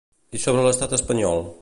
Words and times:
I 0.39 0.41
sobre 0.45 0.63
l'estat 0.69 0.97
espanyol? 1.01 1.47